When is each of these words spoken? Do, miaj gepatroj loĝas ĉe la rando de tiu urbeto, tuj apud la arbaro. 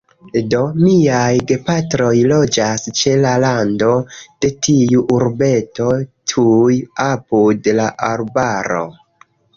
Do, 0.51 0.59
miaj 0.83 1.33
gepatroj 1.51 2.09
loĝas 2.31 2.87
ĉe 3.01 3.13
la 3.25 3.35
rando 3.43 3.91
de 4.45 4.51
tiu 4.69 5.03
urbeto, 5.19 5.91
tuj 6.33 6.79
apud 7.09 7.71
la 7.83 7.87
arbaro. 8.11 8.85